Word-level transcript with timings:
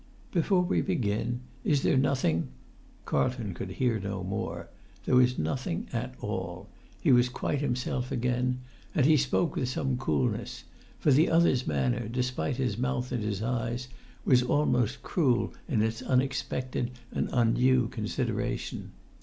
Before 0.31 0.63
we 0.63 0.81
begin, 0.81 1.41
is 1.63 1.83
there 1.83 1.95
nothing——" 1.95 2.47
Carlton 3.05 3.53
could 3.53 3.69
hear 3.69 3.99
no 3.99 4.23
more. 4.23 4.67
There 5.05 5.15
was 5.15 5.37
nothing 5.37 5.89
at 5.93 6.15
all. 6.19 6.67
He 6.99 7.11
was 7.11 7.29
quite 7.29 7.59
himself 7.61 8.11
again. 8.11 8.61
And 8.95 9.05
he 9.05 9.15
spoke 9.15 9.55
with 9.55 9.69
some 9.69 9.97
coolness; 9.99 10.63
for 10.97 11.11
the 11.11 11.29
other's 11.29 11.67
manner, 11.67 12.07
despite 12.07 12.55
his 12.55 12.79
mouth 12.79 13.11
and 13.11 13.23
his 13.23 13.43
eyes, 13.43 13.89
was 14.25 14.41
almost 14.41 15.03
cruel 15.03 15.53
in 15.69 15.83
its 15.83 16.01
unexpected 16.01 16.89
and 17.11 17.29
undue 17.31 17.87
consideration. 17.89 18.93